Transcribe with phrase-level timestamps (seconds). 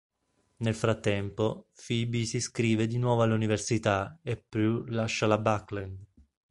[0.57, 6.05] Nel frattempo, Phoebe si iscrive di nuovo all'università e Prue lascia la Buckland.